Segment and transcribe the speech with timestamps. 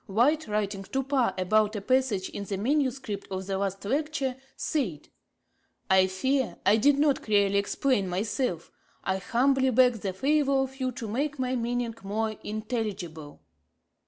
[0.07, 5.09] White, writing to Parr about a passage in the manuscript of the last Lecture, said:
[5.91, 8.71] 'I fear I did not clearly explain myself;
[9.03, 13.41] I humbly beg the favour of you to make my meaning more intelligible.'